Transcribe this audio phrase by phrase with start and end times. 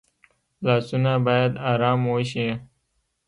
[0.65, 2.47] لاسونه باید آرام وشي